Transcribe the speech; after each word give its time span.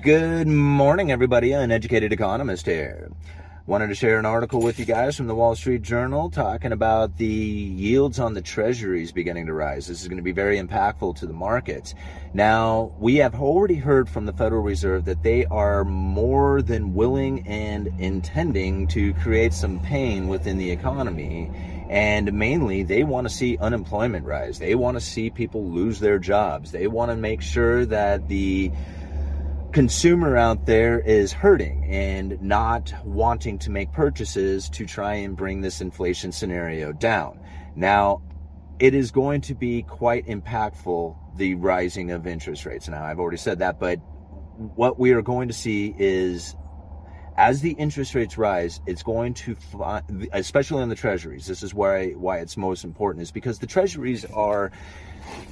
Good 0.00 0.46
morning, 0.46 1.10
everybody. 1.10 1.50
Uneducated 1.50 2.12
economist 2.12 2.66
here. 2.66 3.10
Wanted 3.66 3.88
to 3.88 3.96
share 3.96 4.20
an 4.20 4.26
article 4.26 4.62
with 4.62 4.78
you 4.78 4.84
guys 4.84 5.16
from 5.16 5.26
the 5.26 5.34
Wall 5.34 5.56
Street 5.56 5.82
Journal 5.82 6.30
talking 6.30 6.70
about 6.70 7.16
the 7.16 7.26
yields 7.26 8.20
on 8.20 8.32
the 8.32 8.40
treasuries 8.40 9.10
beginning 9.10 9.46
to 9.46 9.52
rise. 9.52 9.88
This 9.88 10.00
is 10.00 10.06
going 10.06 10.18
to 10.18 10.22
be 10.22 10.30
very 10.30 10.56
impactful 10.60 11.16
to 11.16 11.26
the 11.26 11.32
markets. 11.32 11.96
Now, 12.32 12.92
we 13.00 13.16
have 13.16 13.34
already 13.34 13.74
heard 13.74 14.08
from 14.08 14.24
the 14.24 14.32
Federal 14.32 14.62
Reserve 14.62 15.04
that 15.06 15.24
they 15.24 15.46
are 15.46 15.84
more 15.84 16.62
than 16.62 16.94
willing 16.94 17.44
and 17.48 17.88
intending 17.98 18.86
to 18.88 19.12
create 19.14 19.52
some 19.52 19.80
pain 19.80 20.28
within 20.28 20.58
the 20.58 20.70
economy. 20.70 21.50
And 21.90 22.32
mainly, 22.32 22.84
they 22.84 23.02
want 23.02 23.26
to 23.26 23.34
see 23.34 23.58
unemployment 23.58 24.26
rise. 24.26 24.60
They 24.60 24.76
want 24.76 24.96
to 24.96 25.00
see 25.00 25.28
people 25.28 25.68
lose 25.68 25.98
their 25.98 26.20
jobs. 26.20 26.70
They 26.70 26.86
want 26.86 27.10
to 27.10 27.16
make 27.16 27.42
sure 27.42 27.84
that 27.86 28.28
the 28.28 28.70
consumer 29.72 30.36
out 30.36 30.66
there 30.66 30.98
is 30.98 31.32
hurting 31.32 31.84
and 31.84 32.40
not 32.40 32.92
wanting 33.04 33.58
to 33.58 33.70
make 33.70 33.92
purchases 33.92 34.68
to 34.70 34.86
try 34.86 35.14
and 35.14 35.36
bring 35.36 35.60
this 35.60 35.80
inflation 35.80 36.32
scenario 36.32 36.92
down. 36.92 37.40
Now, 37.76 38.22
it 38.78 38.94
is 38.94 39.10
going 39.10 39.42
to 39.42 39.54
be 39.54 39.82
quite 39.82 40.26
impactful, 40.26 41.16
the 41.36 41.54
rising 41.56 42.10
of 42.10 42.26
interest 42.26 42.64
rates. 42.64 42.88
Now, 42.88 43.04
I've 43.04 43.18
already 43.18 43.36
said 43.36 43.58
that, 43.58 43.78
but 43.78 43.98
what 44.74 44.98
we 44.98 45.12
are 45.12 45.22
going 45.22 45.48
to 45.48 45.54
see 45.54 45.94
is 45.98 46.56
as 47.38 47.60
the 47.60 47.70
interest 47.70 48.16
rates 48.16 48.36
rise, 48.36 48.80
it's 48.84 49.04
going 49.04 49.32
to, 49.32 49.56
especially 50.32 50.82
on 50.82 50.88
the 50.88 50.96
treasuries. 50.96 51.46
This 51.46 51.62
is 51.62 51.72
why 51.72 52.10
why 52.10 52.38
it's 52.38 52.56
most 52.56 52.82
important 52.82 53.22
is 53.22 53.30
because 53.30 53.60
the 53.60 53.66
treasuries 53.66 54.24
are 54.24 54.72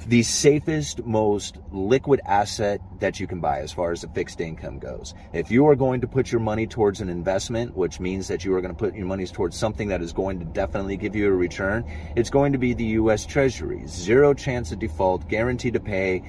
the 0.07 0.21
safest, 0.21 1.05
most 1.05 1.59
liquid 1.71 2.19
asset 2.25 2.81
that 2.99 3.21
you 3.21 3.27
can 3.27 3.39
buy 3.39 3.59
as 3.59 3.71
far 3.71 3.93
as 3.93 4.01
the 4.01 4.09
fixed 4.09 4.41
income 4.41 4.79
goes. 4.79 5.13
If 5.31 5.49
you 5.49 5.65
are 5.67 5.77
going 5.77 6.01
to 6.01 6.07
put 6.07 6.29
your 6.29 6.41
money 6.41 6.67
towards 6.67 6.99
an 6.99 7.07
investment, 7.07 7.77
which 7.77 8.01
means 8.01 8.27
that 8.27 8.43
you 8.43 8.53
are 8.53 8.59
going 8.59 8.73
to 8.73 8.77
put 8.77 8.93
your 8.93 9.05
money 9.05 9.25
towards 9.25 9.55
something 9.55 9.87
that 9.87 10.01
is 10.01 10.11
going 10.11 10.39
to 10.39 10.45
definitely 10.45 10.97
give 10.97 11.15
you 11.15 11.29
a 11.29 11.31
return, 11.31 11.85
it's 12.17 12.29
going 12.29 12.51
to 12.51 12.57
be 12.57 12.73
the 12.73 12.85
U.S. 13.01 13.25
Treasury. 13.25 13.87
Zero 13.87 14.33
chance 14.33 14.73
of 14.73 14.79
default, 14.79 15.29
guaranteed 15.29 15.73
to 15.73 15.79
pay. 15.79 16.21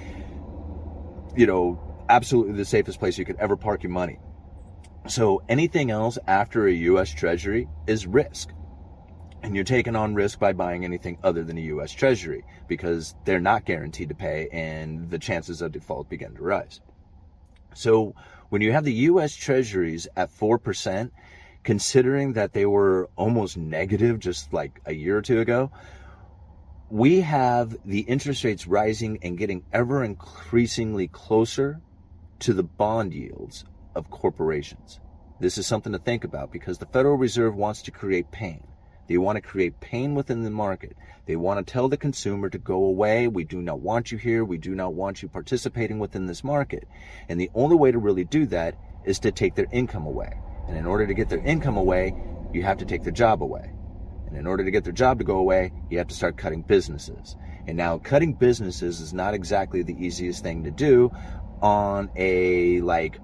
You 1.35 1.47
know, 1.47 2.05
absolutely 2.09 2.53
the 2.53 2.65
safest 2.65 3.01
place 3.01 3.19
you 3.19 3.25
could 3.25 3.37
ever 3.41 3.57
park 3.57 3.83
your 3.83 3.91
money. 3.91 4.21
So 5.07 5.43
anything 5.49 5.91
else 5.91 6.19
after 6.27 6.67
a 6.67 6.73
US 6.73 7.11
Treasury 7.11 7.69
is 7.87 8.07
risk. 8.07 8.51
And 9.43 9.55
you're 9.55 9.65
taking 9.65 9.97
on 9.97 10.15
risk 10.15 10.39
by 10.39 10.53
buying 10.53 10.85
anything 10.85 11.19
other 11.23 11.45
than 11.45 11.57
a 11.57 11.63
US 11.63 11.93
Treasury 11.93 12.45
because 12.67 13.15
they're 13.25 13.41
not 13.41 13.65
guaranteed 13.65 14.09
to 14.11 14.15
pay 14.15 14.49
and 14.53 15.09
the 15.09 15.19
chances 15.19 15.63
of 15.63 15.73
default 15.73 16.09
begin 16.09 16.35
to 16.35 16.43
rise. 16.43 16.81
So 17.75 18.15
when 18.49 18.61
you 18.61 18.73
have 18.73 18.85
the 18.85 18.93
US 18.93 19.35
Treasuries 19.35 20.09
at 20.17 20.31
4%, 20.31 21.11
considering 21.63 22.33
that 22.35 22.53
they 22.53 22.67
were 22.67 23.09
almost 23.17 23.57
negative 23.57 24.19
just 24.19 24.53
like 24.53 24.81
a 24.85 24.93
year 24.93 25.17
or 25.17 25.23
two 25.23 25.41
ago, 25.41 25.71
we 26.91 27.21
have 27.21 27.77
the 27.85 28.01
interest 28.01 28.45
rates 28.45 28.67
rising 28.67 29.19
and 29.23 29.39
getting 29.39 29.65
ever 29.73 30.03
increasingly 30.03 31.09
closer 31.09 31.81
to 32.41 32.53
the 32.53 32.63
bond 32.63 33.15
yields 33.15 33.65
of 33.99 34.11
corporations. 34.11 35.01
This 35.41 35.59
is 35.59 35.67
something 35.67 35.93
to 35.93 35.99
think 35.99 36.25
about 36.25 36.51
because 36.51 36.79
the 36.79 36.87
Federal 36.87 37.17
Reserve 37.17 37.55
wants 37.55 37.83
to 37.83 37.91
create 37.91 38.31
pain. 38.31 38.67
They 39.09 39.19
want 39.19 39.37
to 39.37 39.43
create 39.43 39.81
pain 39.81 40.15
within 40.15 40.43
the 40.43 40.51
market. 40.51 40.97
They 41.27 41.37
want 41.37 41.65
to 41.65 41.73
tell 41.73 41.89
the 41.89 41.97
consumer 41.97 42.51
to 42.51 42.59
go 42.59 42.85
away. 42.85 43.27
We 43.27 43.45
do 43.45 43.63
not 43.63 43.81
want 43.81 44.13
you 44.13 44.19
here. 44.19 44.45
We 44.45 44.59
do 44.59 44.75
not 44.75 44.95
want 44.95 45.23
you 45.23 45.29
participating 45.29 45.99
within 45.99 46.27
this 46.27 46.45
market. 46.45 46.87
And 47.29 47.41
the 47.41 47.51
only 47.55 47.77
way 47.77 47.91
to 47.91 47.99
really 47.99 48.25
do 48.25 48.47
that 48.47 48.77
is 49.05 49.19
to 49.21 49.33
take 49.33 49.55
their 49.55 49.69
income 49.73 50.07
away. 50.07 50.39
And 50.69 50.77
in 50.77 50.87
order 50.87 51.07
to 51.07 51.15
get 51.15 51.29
their 51.29 51.45
income 51.45 51.77
away, 51.77 52.15
you 52.53 52.63
have 52.63 52.79
to 52.79 52.85
take 52.85 53.03
their 53.03 53.13
job 53.13 53.43
away. 53.43 53.73
And 54.27 54.37
in 54.37 54.47
order 54.47 54.65
to 54.65 54.71
get 54.71 54.85
their 54.85 54.93
job 54.93 55.19
to 55.19 55.25
go 55.25 55.39
away, 55.39 55.73
you 55.89 55.97
have 55.99 56.09
to 56.09 56.15
start 56.15 56.37
cutting 56.37 56.63
businesses. 56.63 57.37
And 57.67 57.77
now 57.77 57.99
cutting 57.99 58.35
businesses 58.35 59.01
is 59.01 59.15
not 59.15 59.33
exactly 59.33 59.83
the 59.83 59.97
easiest 59.99 60.43
thing 60.43 60.65
to 60.65 60.71
do 60.71 61.11
on 61.63 62.11
a 62.17 62.81
like 62.83 63.19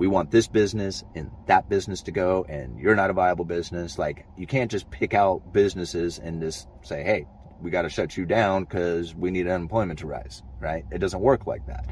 we 0.00 0.06
want 0.06 0.30
this 0.30 0.48
business 0.48 1.04
and 1.14 1.30
that 1.46 1.68
business 1.68 2.00
to 2.00 2.10
go 2.10 2.46
and 2.48 2.80
you're 2.80 2.96
not 2.96 3.10
a 3.10 3.12
viable 3.12 3.44
business. 3.44 3.98
Like 3.98 4.24
you 4.34 4.46
can't 4.46 4.70
just 4.70 4.90
pick 4.90 5.12
out 5.12 5.52
businesses 5.52 6.18
and 6.18 6.40
just 6.40 6.68
say 6.80 7.04
hey 7.04 7.26
we 7.60 7.70
got 7.70 7.82
to 7.82 7.90
shut 7.90 8.16
you 8.16 8.24
down 8.24 8.64
because 8.64 9.14
we 9.14 9.30
need 9.30 9.46
unemployment 9.46 9.98
to 9.98 10.06
rise 10.06 10.42
right? 10.58 10.86
It 10.90 10.98
doesn't 11.00 11.20
work 11.20 11.46
like 11.46 11.66
that. 11.66 11.84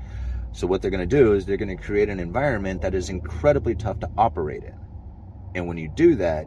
So 0.52 0.66
what 0.66 0.80
they're 0.80 0.90
going 0.90 1.06
to 1.06 1.16
do 1.16 1.34
is 1.34 1.44
they're 1.44 1.58
going 1.58 1.76
to 1.76 1.82
create 1.82 2.08
an 2.08 2.18
environment 2.18 2.80
that 2.80 2.94
is 2.94 3.10
incredibly 3.10 3.74
tough 3.74 4.00
to 4.00 4.10
operate 4.16 4.64
in. 4.64 4.78
And 5.54 5.68
when 5.68 5.76
you 5.76 5.90
do 5.94 6.14
that 6.14 6.46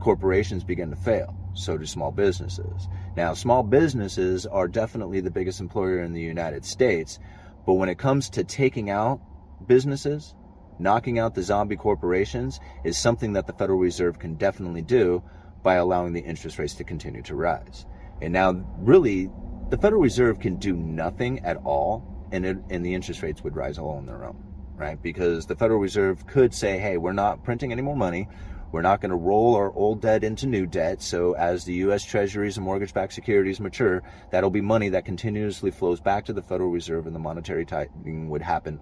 corporations 0.00 0.64
begin 0.64 0.88
to 0.88 0.96
fail. 0.96 1.36
So 1.52 1.76
do 1.76 1.84
small 1.84 2.10
businesses. 2.10 2.88
Now 3.18 3.34
small 3.34 3.62
businesses 3.62 4.46
are 4.46 4.66
definitely 4.66 5.20
the 5.20 5.30
biggest 5.30 5.60
employer 5.60 6.02
in 6.02 6.14
the 6.14 6.22
united 6.22 6.64
states 6.64 7.18
but 7.66 7.74
when 7.74 7.90
it 7.90 7.98
comes 7.98 8.30
to 8.30 8.44
taking 8.44 8.88
out 8.88 9.20
businesses 9.66 10.34
knocking 10.78 11.18
out 11.18 11.34
the 11.34 11.42
zombie 11.42 11.76
corporations 11.76 12.60
is 12.84 12.98
something 12.98 13.32
that 13.34 13.46
the 13.46 13.52
Federal 13.52 13.78
Reserve 13.78 14.18
can 14.18 14.34
definitely 14.34 14.82
do 14.82 15.22
by 15.62 15.74
allowing 15.74 16.12
the 16.12 16.20
interest 16.20 16.58
rates 16.58 16.74
to 16.74 16.84
continue 16.84 17.22
to 17.22 17.34
rise. 17.34 17.86
And 18.22 18.32
now, 18.32 18.52
really, 18.78 19.30
the 19.68 19.76
Federal 19.76 20.00
Reserve 20.00 20.38
can 20.38 20.56
do 20.56 20.74
nothing 20.74 21.40
at 21.40 21.56
all, 21.64 22.28
and, 22.32 22.46
it, 22.46 22.58
and 22.70 22.84
the 22.84 22.94
interest 22.94 23.22
rates 23.22 23.42
would 23.42 23.56
rise 23.56 23.78
all 23.78 23.96
on 23.96 24.06
their 24.06 24.24
own, 24.24 24.42
right? 24.76 25.00
Because 25.02 25.46
the 25.46 25.56
Federal 25.56 25.80
Reserve 25.80 26.26
could 26.26 26.54
say, 26.54 26.78
hey, 26.78 26.96
we're 26.96 27.12
not 27.12 27.42
printing 27.42 27.72
any 27.72 27.82
more 27.82 27.96
money. 27.96 28.28
We're 28.72 28.82
not 28.82 29.00
going 29.00 29.10
to 29.10 29.16
roll 29.16 29.54
our 29.54 29.72
old 29.72 30.02
debt 30.02 30.24
into 30.24 30.46
new 30.46 30.66
debt. 30.66 31.00
So 31.02 31.32
as 31.34 31.64
the 31.64 31.74
U.S. 31.74 32.04
Treasuries 32.04 32.56
and 32.56 32.64
mortgage-backed 32.64 33.12
securities 33.12 33.60
mature, 33.60 34.02
that'll 34.30 34.50
be 34.50 34.60
money 34.60 34.88
that 34.90 35.04
continuously 35.04 35.70
flows 35.70 36.00
back 36.00 36.24
to 36.26 36.32
the 36.32 36.42
Federal 36.42 36.70
Reserve, 36.70 37.06
and 37.06 37.14
the 37.14 37.20
monetary 37.20 37.64
tightening 37.64 38.28
would 38.28 38.42
happen 38.42 38.80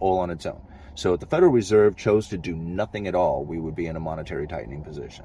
all 0.00 0.18
on 0.18 0.30
its 0.30 0.46
own. 0.46 0.60
So 0.94 1.14
if 1.14 1.20
the 1.20 1.26
Federal 1.26 1.52
Reserve 1.52 1.96
chose 1.96 2.28
to 2.28 2.38
do 2.38 2.54
nothing 2.54 3.08
at 3.08 3.14
all, 3.14 3.44
we 3.44 3.58
would 3.58 3.74
be 3.74 3.86
in 3.86 3.96
a 3.96 4.00
monetary 4.00 4.46
tightening 4.46 4.82
position. 4.82 5.24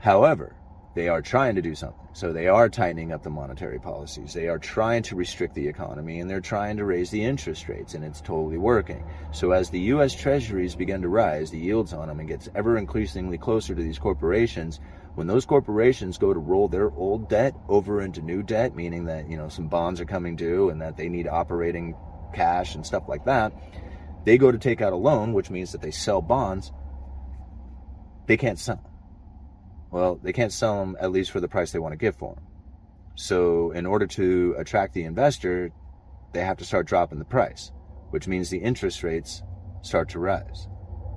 However, 0.00 0.56
they 0.94 1.08
are 1.08 1.22
trying 1.22 1.54
to 1.54 1.62
do 1.62 1.74
something. 1.74 2.08
So 2.12 2.32
they 2.32 2.48
are 2.48 2.68
tightening 2.68 3.12
up 3.12 3.22
the 3.22 3.30
monetary 3.30 3.78
policies. 3.78 4.34
They 4.34 4.48
are 4.48 4.58
trying 4.58 5.04
to 5.04 5.14
restrict 5.14 5.54
the 5.54 5.68
economy 5.68 6.18
and 6.18 6.28
they're 6.28 6.40
trying 6.40 6.76
to 6.78 6.84
raise 6.84 7.10
the 7.10 7.22
interest 7.22 7.68
rates, 7.68 7.94
and 7.94 8.04
it's 8.04 8.20
totally 8.20 8.58
working. 8.58 9.04
So 9.30 9.52
as 9.52 9.70
the 9.70 9.80
U.S. 9.80 10.14
Treasuries 10.14 10.74
begin 10.74 11.02
to 11.02 11.08
rise, 11.08 11.50
the 11.50 11.58
yields 11.58 11.92
on 11.92 12.08
them, 12.08 12.18
and 12.18 12.28
gets 12.28 12.48
ever 12.54 12.76
increasingly 12.76 13.38
closer 13.38 13.74
to 13.74 13.82
these 13.82 13.98
corporations, 13.98 14.80
when 15.14 15.28
those 15.28 15.46
corporations 15.46 16.18
go 16.18 16.32
to 16.34 16.40
roll 16.40 16.66
their 16.66 16.90
old 16.90 17.28
debt 17.28 17.54
over 17.68 18.00
into 18.00 18.22
new 18.22 18.42
debt, 18.42 18.74
meaning 18.74 19.04
that 19.04 19.28
you 19.28 19.36
know 19.36 19.48
some 19.48 19.68
bonds 19.68 20.00
are 20.00 20.06
coming 20.06 20.34
due 20.34 20.70
and 20.70 20.80
that 20.80 20.96
they 20.96 21.08
need 21.08 21.28
operating 21.28 21.94
cash 22.34 22.74
and 22.74 22.84
stuff 22.84 23.04
like 23.06 23.24
that, 23.26 23.52
they 24.24 24.38
go 24.38 24.50
to 24.50 24.58
take 24.58 24.80
out 24.80 24.92
a 24.92 24.96
loan, 24.96 25.32
which 25.32 25.50
means 25.50 25.72
that 25.72 25.82
they 25.82 25.90
sell 25.90 26.20
bonds. 26.20 26.72
They 28.26 28.36
can't 28.36 28.58
sell 28.58 28.89
well, 29.90 30.20
they 30.22 30.32
can't 30.32 30.52
sell 30.52 30.78
them 30.80 30.96
at 31.00 31.12
least 31.12 31.30
for 31.30 31.40
the 31.40 31.48
price 31.48 31.72
they 31.72 31.78
want 31.78 31.92
to 31.92 31.98
give 31.98 32.16
for 32.16 32.34
them. 32.34 32.44
So, 33.16 33.72
in 33.72 33.86
order 33.86 34.06
to 34.06 34.54
attract 34.58 34.94
the 34.94 35.04
investor, 35.04 35.72
they 36.32 36.40
have 36.40 36.56
to 36.58 36.64
start 36.64 36.86
dropping 36.86 37.18
the 37.18 37.24
price, 37.24 37.72
which 38.10 38.28
means 38.28 38.48
the 38.48 38.58
interest 38.58 39.02
rates 39.02 39.42
start 39.82 40.08
to 40.10 40.18
rise. 40.18 40.68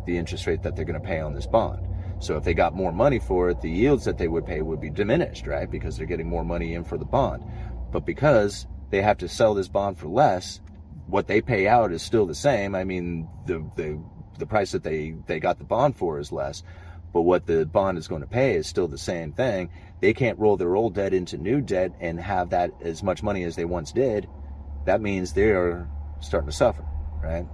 The 0.05 0.17
interest 0.17 0.47
rate 0.47 0.63
that 0.63 0.75
they're 0.75 0.85
going 0.85 0.99
to 0.99 1.07
pay 1.07 1.19
on 1.19 1.33
this 1.33 1.47
bond. 1.47 1.87
So, 2.19 2.35
if 2.35 2.43
they 2.43 2.53
got 2.53 2.75
more 2.75 2.91
money 2.91 3.19
for 3.19 3.49
it, 3.49 3.61
the 3.61 3.69
yields 3.69 4.05
that 4.05 4.17
they 4.17 4.27
would 4.27 4.45
pay 4.45 4.61
would 4.61 4.81
be 4.81 4.89
diminished, 4.89 5.47
right? 5.47 5.69
Because 5.69 5.97
they're 5.97 6.07
getting 6.07 6.29
more 6.29 6.43
money 6.43 6.73
in 6.73 6.83
for 6.83 6.97
the 6.97 7.05
bond. 7.05 7.43
But 7.91 8.05
because 8.05 8.67
they 8.89 9.01
have 9.01 9.19
to 9.19 9.29
sell 9.29 9.53
this 9.53 9.67
bond 9.67 9.97
for 9.97 10.07
less, 10.07 10.61
what 11.07 11.27
they 11.27 11.41
pay 11.41 11.67
out 11.67 11.91
is 11.91 12.01
still 12.01 12.25
the 12.25 12.35
same. 12.35 12.75
I 12.75 12.83
mean, 12.83 13.27
the 13.45 13.59
the 13.75 14.01
the 14.39 14.45
price 14.47 14.71
that 14.71 14.83
they 14.83 15.15
they 15.27 15.39
got 15.39 15.59
the 15.59 15.63
bond 15.63 15.95
for 15.95 16.19
is 16.19 16.31
less, 16.31 16.63
but 17.13 17.21
what 17.21 17.45
the 17.45 17.65
bond 17.65 17.97
is 17.97 18.07
going 18.07 18.21
to 18.21 18.27
pay 18.27 18.55
is 18.55 18.67
still 18.67 18.87
the 18.87 18.97
same 18.97 19.31
thing. 19.31 19.69
They 20.01 20.13
can't 20.13 20.39
roll 20.39 20.57
their 20.57 20.75
old 20.75 20.95
debt 20.95 21.13
into 21.13 21.37
new 21.37 21.61
debt 21.61 21.91
and 21.99 22.19
have 22.19 22.49
that 22.49 22.71
as 22.81 23.03
much 23.03 23.21
money 23.21 23.43
as 23.43 23.55
they 23.55 23.65
once 23.65 23.91
did. 23.91 24.27
That 24.85 24.99
means 24.99 25.31
they 25.31 25.51
are 25.51 25.87
starting 26.19 26.49
to 26.49 26.55
suffer, 26.55 26.83
right? 27.21 27.45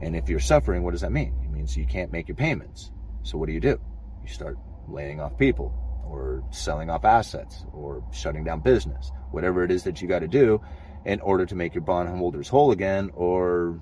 And 0.00 0.14
if 0.14 0.28
you're 0.28 0.40
suffering, 0.40 0.84
what 0.84 0.92
does 0.92 1.00
that 1.00 1.12
mean? 1.12 1.34
It 1.44 1.50
means 1.50 1.76
you 1.76 1.84
can't 1.84 2.12
make 2.12 2.28
your 2.28 2.36
payments. 2.36 2.92
So 3.24 3.36
what 3.36 3.46
do 3.46 3.52
you 3.52 3.60
do? 3.60 3.80
You 4.22 4.28
start 4.28 4.56
laying 4.86 5.20
off 5.20 5.36
people 5.36 5.74
or 6.08 6.44
selling 6.50 6.88
off 6.88 7.04
assets 7.04 7.66
or 7.72 8.02
shutting 8.12 8.44
down 8.44 8.60
business, 8.60 9.10
whatever 9.32 9.64
it 9.64 9.70
is 9.70 9.82
that 9.82 10.00
you 10.00 10.08
got 10.08 10.20
to 10.20 10.28
do 10.28 10.62
in 11.04 11.20
order 11.20 11.44
to 11.44 11.54
make 11.54 11.74
your 11.74 11.82
bondholders 11.82 12.48
whole 12.48 12.70
again 12.70 13.10
or 13.14 13.80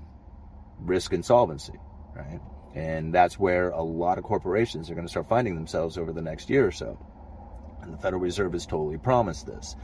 risk 0.80 1.12
insolvency, 1.12 1.74
right? 2.14 2.40
And 2.76 3.12
that's 3.12 3.38
where 3.38 3.70
a 3.70 3.82
lot 3.82 4.18
of 4.18 4.24
corporations 4.24 4.90
are 4.90 4.94
going 4.94 5.06
to 5.06 5.10
start 5.10 5.30
finding 5.30 5.54
themselves 5.54 5.96
over 5.96 6.12
the 6.12 6.20
next 6.20 6.50
year 6.50 6.66
or 6.66 6.70
so. 6.70 6.98
And 7.80 7.90
the 7.90 7.96
Federal 7.96 8.20
Reserve 8.20 8.52
has 8.52 8.66
totally 8.66 8.98
promised 8.98 9.46
this. 9.46 9.74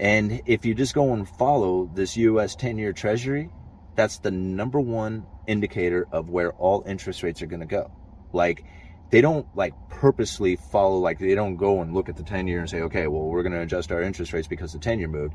And 0.00 0.42
if 0.44 0.66
you 0.66 0.74
just 0.74 0.94
go 0.94 1.14
and 1.14 1.28
follow 1.28 1.88
this 1.94 2.16
US 2.16 2.56
10 2.56 2.76
year 2.76 2.92
Treasury, 2.92 3.50
that's 3.94 4.18
the 4.18 4.32
number 4.32 4.80
one 4.80 5.26
indicator 5.46 6.08
of 6.10 6.28
where 6.28 6.52
all 6.54 6.82
interest 6.88 7.22
rates 7.22 7.40
are 7.40 7.46
going 7.46 7.60
to 7.60 7.66
go. 7.66 7.92
Like, 8.32 8.64
they 9.10 9.20
don't 9.20 9.46
like 9.54 9.74
purposely 9.88 10.56
follow, 10.56 10.98
like, 10.98 11.20
they 11.20 11.36
don't 11.36 11.56
go 11.56 11.82
and 11.82 11.94
look 11.94 12.08
at 12.08 12.16
the 12.16 12.24
10 12.24 12.48
year 12.48 12.58
and 12.58 12.68
say, 12.68 12.80
okay, 12.82 13.06
well, 13.06 13.22
we're 13.26 13.44
going 13.44 13.52
to 13.52 13.60
adjust 13.60 13.92
our 13.92 14.02
interest 14.02 14.32
rates 14.32 14.48
because 14.48 14.72
the 14.72 14.80
10 14.80 14.98
year 14.98 15.08
moved. 15.08 15.34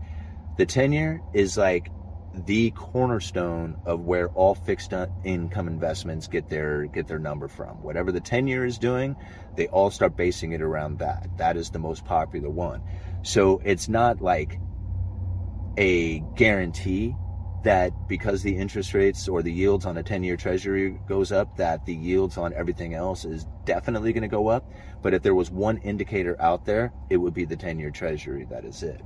The 0.57 0.65
10 0.65 0.91
year 0.91 1.21
is 1.33 1.57
like 1.57 1.87
the 2.33 2.71
cornerstone 2.71 3.77
of 3.85 4.01
where 4.01 4.29
all 4.29 4.55
fixed 4.55 4.93
income 5.23 5.67
investments 5.67 6.27
get 6.27 6.49
their 6.49 6.85
get 6.87 7.07
their 7.07 7.19
number 7.19 7.47
from. 7.47 7.81
Whatever 7.83 8.11
the 8.11 8.19
10 8.19 8.47
year 8.47 8.65
is 8.65 8.77
doing, 8.77 9.15
they 9.55 9.67
all 9.67 9.91
start 9.91 10.15
basing 10.15 10.51
it 10.51 10.61
around 10.61 10.99
that. 10.99 11.29
That 11.37 11.57
is 11.57 11.69
the 11.69 11.79
most 11.79 12.05
popular 12.05 12.49
one. 12.49 12.81
So 13.21 13.61
it's 13.63 13.87
not 13.87 14.21
like 14.21 14.59
a 15.77 16.19
guarantee 16.35 17.15
that 17.63 18.07
because 18.07 18.43
the 18.43 18.57
interest 18.57 18.93
rates 18.93 19.27
or 19.27 19.41
the 19.41 19.51
yields 19.51 19.85
on 19.85 19.97
a 19.97 20.03
10 20.03 20.23
year 20.23 20.35
treasury 20.35 20.99
goes 21.07 21.31
up, 21.31 21.57
that 21.57 21.85
the 21.85 21.95
yields 21.95 22.37
on 22.37 22.53
everything 22.53 22.93
else 22.93 23.25
is 23.25 23.45
definitely 23.65 24.11
going 24.11 24.23
to 24.23 24.27
go 24.27 24.47
up. 24.47 24.69
But 25.01 25.13
if 25.13 25.21
there 25.21 25.35
was 25.35 25.49
one 25.49 25.77
indicator 25.77 26.39
out 26.41 26.65
there, 26.65 26.91
it 27.09 27.17
would 27.17 27.33
be 27.33 27.45
the 27.45 27.55
10 27.55 27.79
year 27.79 27.91
treasury. 27.91 28.45
That 28.49 28.65
is 28.65 28.83
it. 28.83 29.01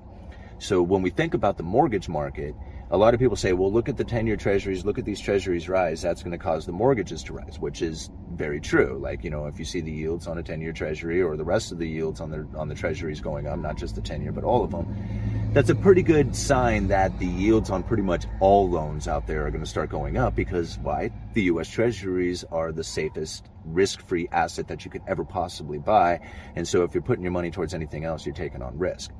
So 0.59 0.81
when 0.81 1.03
we 1.03 1.11
think 1.11 1.33
about 1.33 1.57
the 1.57 1.63
mortgage 1.63 2.09
market, 2.09 2.55
a 2.89 2.97
lot 2.97 3.13
of 3.13 3.19
people 3.19 3.35
say, 3.35 3.51
well, 3.51 3.71
look 3.71 3.89
at 3.89 3.97
the 3.97 4.03
10 4.05 4.27
year 4.27 4.37
treasuries, 4.37 4.85
look 4.85 4.97
at 4.97 5.03
these 5.03 5.19
treasuries 5.19 5.67
rise. 5.67 6.01
That's 6.01 6.23
going 6.23 6.31
to 6.31 6.37
cause 6.37 6.65
the 6.65 6.71
mortgages 6.71 7.21
to 7.23 7.33
rise, 7.33 7.59
which 7.59 7.81
is 7.81 8.09
very 8.31 8.61
true. 8.61 8.97
Like, 9.01 9.25
you 9.25 9.29
know, 9.29 9.45
if 9.47 9.59
you 9.59 9.65
see 9.65 9.81
the 9.81 9.91
yields 9.91 10.25
on 10.25 10.37
a 10.37 10.43
10 10.43 10.61
year 10.61 10.71
treasury 10.71 11.21
or 11.21 11.35
the 11.35 11.43
rest 11.43 11.73
of 11.73 11.79
the 11.79 11.87
yields 11.87 12.21
on 12.21 12.29
the, 12.29 12.47
on 12.57 12.69
the 12.69 12.75
treasuries 12.75 13.19
going 13.19 13.45
up, 13.45 13.59
not 13.59 13.77
just 13.77 13.95
the 13.95 14.01
10 14.01 14.21
year, 14.21 14.31
but 14.31 14.45
all 14.45 14.63
of 14.63 14.71
them, 14.71 15.51
that's 15.51 15.69
a 15.69 15.75
pretty 15.75 16.01
good 16.01 16.33
sign 16.33 16.87
that 16.87 17.19
the 17.19 17.25
yields 17.25 17.69
on 17.69 17.83
pretty 17.83 18.03
much 18.03 18.25
all 18.39 18.69
loans 18.69 19.07
out 19.07 19.27
there 19.27 19.45
are 19.45 19.51
going 19.51 19.63
to 19.63 19.69
start 19.69 19.89
going 19.89 20.15
up 20.15 20.33
because 20.33 20.77
why? 20.79 21.11
The 21.33 21.43
US 21.43 21.67
treasuries 21.67 22.45
are 22.45 22.71
the 22.71 22.85
safest 22.85 23.49
risk 23.65 24.01
free 24.07 24.29
asset 24.31 24.69
that 24.69 24.85
you 24.85 24.91
could 24.91 25.03
ever 25.07 25.25
possibly 25.25 25.77
buy. 25.77 26.21
And 26.55 26.65
so 26.65 26.83
if 26.83 26.93
you're 26.93 27.03
putting 27.03 27.23
your 27.23 27.33
money 27.33 27.51
towards 27.51 27.73
anything 27.73 28.05
else, 28.05 28.25
you're 28.25 28.33
taking 28.33 28.61
on 28.61 28.77
risk. 28.77 29.11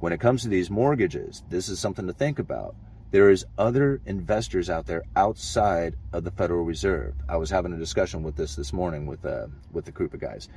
When 0.00 0.14
it 0.14 0.18
comes 0.18 0.42
to 0.42 0.48
these 0.48 0.70
mortgages, 0.70 1.42
this 1.50 1.68
is 1.68 1.78
something 1.78 2.06
to 2.06 2.12
think 2.12 2.38
about 2.38 2.74
there 3.12 3.30
is 3.30 3.44
other 3.58 4.00
investors 4.06 4.70
out 4.70 4.86
there 4.86 5.04
outside 5.14 5.94
of 6.12 6.24
the 6.24 6.30
Federal 6.30 6.64
Reserve. 6.64 7.14
I 7.28 7.36
was 7.36 7.50
having 7.50 7.72
a 7.72 7.78
discussion 7.78 8.22
with 8.22 8.36
this 8.36 8.56
this 8.56 8.72
morning 8.72 9.06
with 9.06 9.24
uh, 9.24 9.46
with 9.70 9.84
the 9.84 9.92
group 9.92 10.14
of 10.14 10.20
guys, 10.20 10.48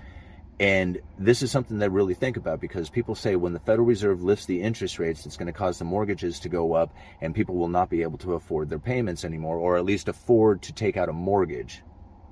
and 0.59 0.99
this 1.19 1.43
is 1.43 1.51
something 1.51 1.79
that 1.79 1.91
really 1.91 2.13
think 2.13 2.37
about 2.37 2.61
because 2.61 2.89
people 2.89 3.13
say 3.13 3.35
when 3.35 3.51
the 3.51 3.59
Federal 3.59 3.85
Reserve 3.85 4.23
lifts 4.23 4.45
the 4.45 4.61
interest 4.61 4.99
rates, 4.99 5.25
it's 5.25 5.35
going 5.35 5.47
to 5.47 5.53
cause 5.53 5.77
the 5.77 5.85
mortgages 5.85 6.39
to 6.39 6.49
go 6.49 6.73
up, 6.73 6.95
and 7.21 7.35
people 7.35 7.55
will 7.55 7.67
not 7.67 7.89
be 7.89 8.01
able 8.01 8.17
to 8.19 8.35
afford 8.35 8.69
their 8.69 8.79
payments 8.79 9.25
anymore, 9.25 9.57
or 9.57 9.75
at 9.75 9.83
least 9.83 10.07
afford 10.07 10.61
to 10.61 10.73
take 10.73 10.95
out 10.95 11.09
a 11.09 11.13
mortgage 11.13 11.83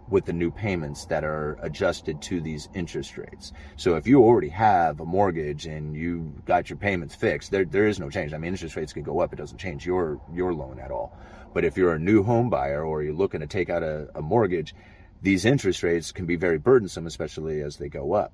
with 0.09 0.25
the 0.25 0.33
new 0.33 0.51
payments 0.51 1.05
that 1.05 1.23
are 1.23 1.57
adjusted 1.61 2.21
to 2.21 2.41
these 2.41 2.69
interest 2.73 3.17
rates. 3.17 3.53
So 3.77 3.95
if 3.95 4.07
you 4.07 4.23
already 4.23 4.49
have 4.49 4.99
a 4.99 5.05
mortgage 5.05 5.65
and 5.65 5.95
you 5.95 6.33
got 6.45 6.69
your 6.69 6.77
payments 6.77 7.15
fixed, 7.15 7.51
there, 7.51 7.65
there 7.65 7.87
is 7.87 7.99
no 7.99 8.09
change. 8.09 8.33
I 8.33 8.37
mean, 8.37 8.53
interest 8.53 8.75
rates 8.75 8.93
can 8.93 9.03
go 9.03 9.19
up. 9.19 9.33
It 9.33 9.37
doesn't 9.37 9.57
change 9.57 9.85
your, 9.85 10.19
your 10.33 10.53
loan 10.53 10.79
at 10.79 10.91
all. 10.91 11.17
But 11.53 11.65
if 11.65 11.77
you're 11.77 11.93
a 11.93 11.99
new 11.99 12.23
home 12.23 12.49
buyer 12.49 12.83
or 12.83 13.03
you're 13.03 13.13
looking 13.13 13.39
to 13.41 13.47
take 13.47 13.69
out 13.69 13.83
a, 13.83 14.09
a 14.15 14.21
mortgage, 14.21 14.75
these 15.21 15.45
interest 15.45 15.83
rates 15.83 16.11
can 16.11 16.25
be 16.25 16.35
very 16.35 16.57
burdensome, 16.57 17.07
especially 17.07 17.61
as 17.61 17.77
they 17.77 17.89
go 17.89 18.13
up. 18.13 18.33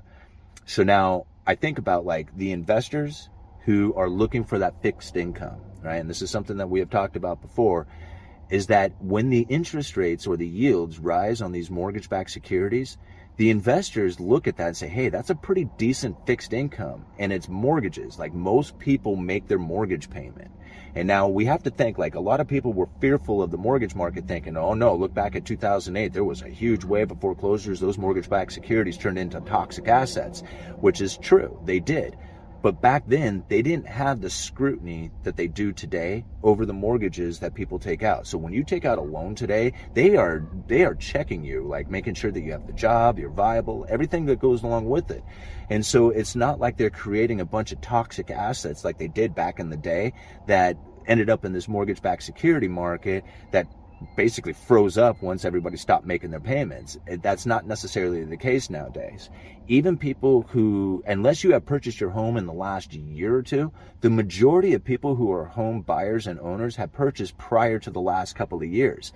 So 0.66 0.84
now 0.84 1.26
I 1.46 1.56
think 1.56 1.78
about 1.78 2.06
like 2.06 2.36
the 2.36 2.52
investors 2.52 3.30
who 3.66 3.94
are 3.96 4.10
looking 4.10 4.44
for 4.44 4.60
that 4.60 4.82
fixed 4.82 5.16
income, 5.16 5.60
right? 5.82 5.98
And 5.98 6.10
this 6.10 6.22
is 6.22 6.30
something 6.30 6.58
that 6.58 6.70
we 6.70 6.80
have 6.80 6.90
talked 6.90 7.16
about 7.16 7.42
before 7.42 7.88
is 8.50 8.68
that 8.68 8.92
when 9.00 9.30
the 9.30 9.46
interest 9.50 9.96
rates 9.96 10.26
or 10.26 10.38
the 10.38 10.48
yields 10.48 11.00
rise 11.00 11.42
on 11.42 11.52
these 11.52 11.70
mortgage 11.70 12.10
backed 12.10 12.32
securities, 12.32 12.98
the 13.38 13.50
investors 13.50 14.20
look 14.20 14.48
at 14.48 14.58
that 14.58 14.68
and 14.68 14.78
say, 14.78 14.88
hey, 14.88 15.08
that's 15.08 15.30
a 15.30 15.36
pretty 15.36 15.66
decent 15.78 16.18
fixed 16.26 16.52
income. 16.52 17.06
And 17.20 17.32
it's 17.32 17.48
mortgages. 17.48 18.20
Like 18.20 18.34
most 18.34 18.78
people 18.80 19.16
make 19.16 19.48
their 19.48 19.60
mortgage 19.60 20.10
payment. 20.10 20.52
And 20.96 21.08
now 21.08 21.28
we 21.28 21.46
have 21.46 21.64
to 21.64 21.70
think 21.70 21.98
like 21.98 22.16
a 22.16 22.20
lot 22.20 22.42
of 22.42 22.48
people 22.48 22.74
were 22.74 22.90
fearful 23.00 23.42
of 23.42 23.52
the 23.52 23.58
mortgage 23.58 23.96
market 23.96 24.28
thinking, 24.28 24.58
oh 24.58 24.74
no, 24.74 24.96
look 24.96 25.14
back 25.14 25.36
at 25.36 25.46
2008. 25.46 26.12
There 26.12 26.24
was 26.24 26.42
a 26.42 26.50
huge 26.50 26.84
wave 26.84 27.12
of 27.12 27.22
foreclosures. 27.22 27.80
Those 27.80 27.98
mortgage 27.98 28.30
backed 28.30 28.52
securities 28.52 28.98
turned 28.98 29.20
into 29.20 29.40
toxic 29.42 29.88
assets, 29.88 30.42
which 30.80 31.00
is 31.00 31.18
true. 31.18 31.58
They 31.64 31.80
did. 31.80 32.18
But 32.62 32.82
back 32.82 33.04
then, 33.08 33.44
they 33.48 33.62
didn't 33.62 33.88
have 33.88 34.20
the 34.20 34.30
scrutiny 34.30 35.12
that 35.24 35.38
they 35.38 35.48
do 35.48 35.72
today 35.72 36.26
over 36.44 36.66
the 36.66 36.74
mortgages 36.74 37.40
that 37.40 37.54
people 37.54 37.80
take 37.80 38.04
out. 38.04 38.28
So 38.28 38.38
when 38.38 38.52
you 38.52 38.64
take 38.64 38.84
out 38.84 38.98
a 38.98 39.02
loan 39.02 39.36
today, 39.36 39.74
they 39.94 40.18
are 40.18 40.46
they 40.68 40.84
are 40.84 40.96
checking 40.96 41.44
you, 41.44 41.68
like 41.68 41.90
making 41.90 42.16
sure 42.16 42.32
that 42.32 42.42
you 42.42 42.52
have 42.52 42.68
the 42.68 42.74
job, 42.74 43.18
you're 43.18 43.30
viable, 43.30 43.86
everything 43.90 44.26
that 44.26 44.40
goes 44.40 44.64
along 44.64 44.90
with 44.90 45.10
it. 45.10 45.24
And 45.70 45.86
so 45.86 46.10
it's 46.10 46.36
not 46.36 46.60
like 46.60 46.78
they're 46.78 46.90
creating 46.90 47.40
a 47.40 47.46
bunch 47.46 47.72
of 47.72 47.80
toxic 47.80 48.30
assets 48.30 48.84
like 48.84 48.98
they 48.98 49.08
did 49.08 49.34
back 49.34 49.60
in 49.60 49.70
the 49.70 49.78
day 49.78 50.14
that 50.48 50.78
ended 51.08 51.30
up 51.30 51.46
in 51.46 51.54
this 51.54 51.68
mortgage-backed 51.68 52.22
security 52.22 52.68
market 52.68 53.24
that 53.52 53.68
basically 54.16 54.54
froze 54.54 54.98
up 54.98 55.22
once 55.22 55.46
everybody 55.46 55.78
stopped 55.78 56.06
making 56.06 56.32
their 56.32 56.40
payments. 56.40 56.98
That's 57.22 57.46
not 57.46 57.68
necessarily 57.68 58.24
the 58.24 58.38
case 58.38 58.70
nowadays. 58.70 59.30
Even 59.68 59.98
people 59.98 60.44
who, 60.50 61.04
unless 61.06 61.44
you 61.44 61.54
have 61.54 61.66
purchased 61.66 62.00
your 62.00 62.10
home 62.10 62.38
in 62.38 62.46
the 62.46 62.54
last 62.54 62.94
year 62.94 63.36
or 63.36 63.44
two, 63.44 63.72
the 64.02 64.10
majority 64.10 64.74
of 64.74 64.84
people 64.84 65.16
who 65.16 65.32
are 65.32 65.46
home 65.46 65.82
buyers 65.82 66.28
and 66.28 66.40
owners 66.40 66.76
have 66.78 66.92
purchased 66.94 67.38
prior 67.38 67.80
to 67.80 67.92
the 67.92 68.02
last 68.02 68.36
couple 68.36 68.58
of 68.60 68.68
years 68.68 69.12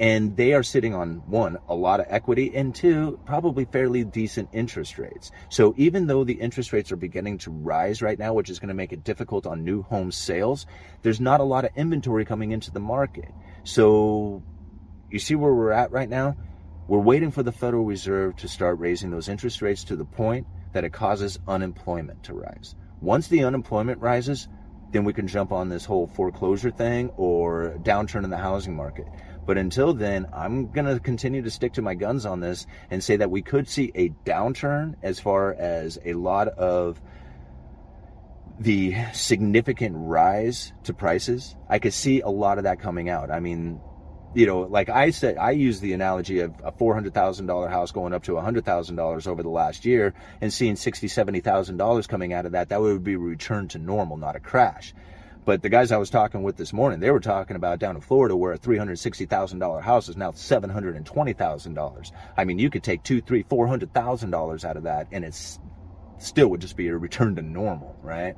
and 0.00 0.36
they 0.36 0.52
are 0.52 0.62
sitting 0.62 0.94
on 0.94 1.16
one 1.26 1.58
a 1.68 1.74
lot 1.74 2.00
of 2.00 2.06
equity 2.08 2.54
and 2.54 2.74
two 2.74 3.18
probably 3.24 3.64
fairly 3.64 4.04
decent 4.04 4.48
interest 4.52 4.98
rates. 4.98 5.30
So 5.48 5.74
even 5.76 6.06
though 6.06 6.24
the 6.24 6.34
interest 6.34 6.72
rates 6.72 6.92
are 6.92 6.96
beginning 6.96 7.38
to 7.38 7.50
rise 7.50 8.00
right 8.00 8.18
now 8.18 8.32
which 8.32 8.50
is 8.50 8.58
going 8.58 8.68
to 8.68 8.74
make 8.74 8.92
it 8.92 9.04
difficult 9.04 9.46
on 9.46 9.64
new 9.64 9.82
home 9.82 10.12
sales 10.12 10.66
there's 11.02 11.20
not 11.20 11.40
a 11.40 11.44
lot 11.44 11.64
of 11.64 11.70
inventory 11.76 12.24
coming 12.24 12.52
into 12.52 12.70
the 12.70 12.80
market. 12.80 13.32
So 13.64 14.42
you 15.10 15.18
see 15.18 15.34
where 15.34 15.52
we're 15.52 15.72
at 15.72 15.90
right 15.90 16.08
now? 16.08 16.36
We're 16.86 16.98
waiting 16.98 17.30
for 17.30 17.42
the 17.42 17.52
federal 17.52 17.84
reserve 17.84 18.36
to 18.36 18.48
start 18.48 18.78
raising 18.78 19.10
those 19.10 19.28
interest 19.28 19.60
rates 19.62 19.84
to 19.84 19.96
the 19.96 20.04
point 20.04 20.46
that 20.72 20.84
it 20.84 20.92
causes 20.92 21.38
unemployment 21.46 22.22
to 22.24 22.34
rise. 22.34 22.74
Once 23.00 23.28
the 23.28 23.44
unemployment 23.44 24.00
rises 24.00 24.48
then 24.90 25.04
we 25.04 25.12
can 25.12 25.26
jump 25.26 25.52
on 25.52 25.68
this 25.68 25.84
whole 25.84 26.06
foreclosure 26.06 26.70
thing 26.70 27.10
or 27.16 27.76
downturn 27.82 28.24
in 28.24 28.30
the 28.30 28.38
housing 28.38 28.74
market 28.74 29.06
but 29.48 29.56
until 29.56 29.94
then, 29.94 30.26
I'm 30.30 30.70
going 30.72 30.84
to 30.84 31.00
continue 31.00 31.40
to 31.40 31.50
stick 31.50 31.72
to 31.72 31.82
my 31.82 31.94
guns 31.94 32.26
on 32.26 32.40
this 32.40 32.66
and 32.90 33.02
say 33.02 33.16
that 33.16 33.30
we 33.30 33.40
could 33.40 33.66
see 33.66 33.90
a 33.94 34.10
downturn 34.26 34.96
as 35.02 35.20
far 35.20 35.54
as 35.54 35.98
a 36.04 36.12
lot 36.12 36.48
of 36.48 37.00
the 38.60 38.94
significant 39.14 39.94
rise 39.96 40.74
to 40.84 40.92
prices. 40.92 41.56
I 41.66 41.78
could 41.78 41.94
see 41.94 42.20
a 42.20 42.28
lot 42.28 42.58
of 42.58 42.64
that 42.64 42.78
coming 42.78 43.08
out. 43.08 43.30
I 43.30 43.40
mean, 43.40 43.80
you 44.34 44.44
know, 44.44 44.60
like 44.60 44.90
I 44.90 45.08
said, 45.08 45.38
I 45.38 45.52
use 45.52 45.80
the 45.80 45.94
analogy 45.94 46.40
of 46.40 46.52
a 46.62 46.70
$400,000 46.70 47.70
house 47.70 47.90
going 47.90 48.12
up 48.12 48.24
to 48.24 48.32
$100,000 48.32 49.26
over 49.26 49.42
the 49.42 49.48
last 49.48 49.86
year 49.86 50.12
and 50.42 50.52
seeing 50.52 50.74
$60,000, 50.74 51.42
$70,000 51.42 52.06
coming 52.06 52.34
out 52.34 52.44
of 52.44 52.52
that. 52.52 52.68
That 52.68 52.82
would 52.82 53.02
be 53.02 53.14
a 53.14 53.18
return 53.18 53.68
to 53.68 53.78
normal, 53.78 54.18
not 54.18 54.36
a 54.36 54.40
crash. 54.40 54.92
But 55.48 55.62
the 55.62 55.70
guys 55.70 55.92
I 55.92 55.96
was 55.96 56.10
talking 56.10 56.42
with 56.42 56.58
this 56.58 56.74
morning, 56.74 57.00
they 57.00 57.10
were 57.10 57.20
talking 57.20 57.56
about 57.56 57.78
down 57.78 57.94
in 57.96 58.02
Florida 58.02 58.36
where 58.36 58.52
a 58.52 58.58
$360,000 58.58 59.82
house 59.82 60.10
is 60.10 60.14
now 60.18 60.30
$720,000. 60.30 62.12
I 62.36 62.44
mean, 62.44 62.58
you 62.58 62.68
could 62.68 62.82
take 62.82 63.02
two, 63.02 63.22
three, 63.22 63.44
four 63.48 63.66
hundred 63.66 63.94
thousand 63.94 64.30
dollars 64.30 64.66
out 64.66 64.76
of 64.76 64.82
that 64.82 65.06
and 65.10 65.24
it's 65.24 65.58
still 66.18 66.48
would 66.48 66.60
just 66.60 66.76
be 66.76 66.88
a 66.88 66.96
return 66.98 67.34
to 67.36 67.40
normal, 67.40 67.96
right? 68.02 68.36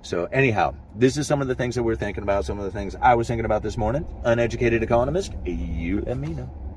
So 0.00 0.24
anyhow, 0.32 0.74
this 0.96 1.18
is 1.18 1.26
some 1.26 1.42
of 1.42 1.48
the 1.48 1.54
things 1.54 1.74
that 1.74 1.82
we're 1.82 1.96
thinking 1.96 2.22
about, 2.22 2.46
some 2.46 2.58
of 2.58 2.64
the 2.64 2.70
things 2.70 2.96
I 2.98 3.14
was 3.14 3.28
thinking 3.28 3.44
about 3.44 3.62
this 3.62 3.76
morning. 3.76 4.06
Uneducated 4.24 4.82
economist, 4.82 5.34
you 5.44 6.00
let 6.00 6.16
me 6.16 6.28
know. 6.28 6.67